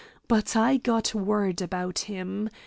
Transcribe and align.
But 0.27 0.55
I 0.55 0.77
got 0.77 1.13
word 1.13 1.61
about 1.61 1.99
him. 1.99 2.49